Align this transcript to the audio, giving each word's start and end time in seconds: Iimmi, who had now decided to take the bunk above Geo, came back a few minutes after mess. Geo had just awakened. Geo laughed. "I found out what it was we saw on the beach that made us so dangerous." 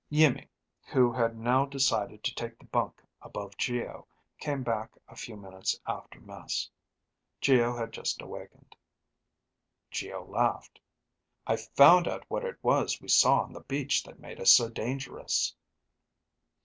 Iimmi, 0.11 0.47
who 0.87 1.11
had 1.13 1.37
now 1.37 1.63
decided 1.63 2.23
to 2.23 2.33
take 2.33 2.57
the 2.57 2.65
bunk 2.65 3.03
above 3.21 3.55
Geo, 3.55 4.07
came 4.39 4.63
back 4.63 4.89
a 5.07 5.15
few 5.15 5.37
minutes 5.37 5.79
after 5.85 6.19
mess. 6.19 6.67
Geo 7.39 7.77
had 7.77 7.93
just 7.93 8.19
awakened. 8.19 8.75
Geo 9.91 10.25
laughed. 10.25 10.79
"I 11.45 11.55
found 11.55 12.07
out 12.07 12.25
what 12.31 12.43
it 12.43 12.57
was 12.63 12.99
we 12.99 13.09
saw 13.09 13.41
on 13.41 13.53
the 13.53 13.61
beach 13.61 14.01
that 14.01 14.17
made 14.19 14.39
us 14.39 14.51
so 14.51 14.69
dangerous." 14.69 15.55